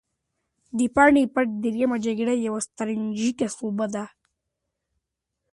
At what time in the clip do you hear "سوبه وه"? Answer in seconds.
3.57-4.05